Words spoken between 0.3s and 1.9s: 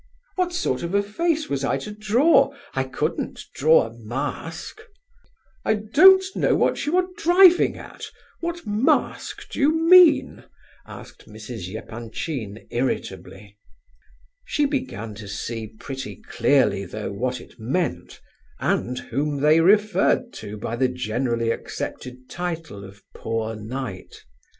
'""What sort of a face was I